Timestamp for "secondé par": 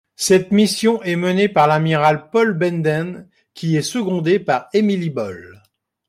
3.83-4.67